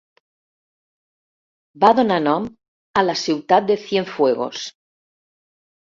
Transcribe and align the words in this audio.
Va 1.85 1.93
donar 2.01 2.19
nom 2.29 2.49
a 3.03 3.07
la 3.13 3.17
ciutat 3.27 3.71
de 3.71 3.79
Cienfuegos. 3.87 4.69